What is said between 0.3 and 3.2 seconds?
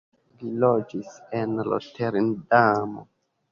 Li loĝis en Roterdamo.